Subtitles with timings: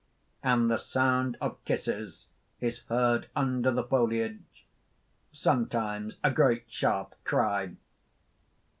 [0.49, 2.25] __And the sound of kisses
[2.59, 4.65] is heard under the foliage,
[5.31, 7.75] sometimes a great sharp cry.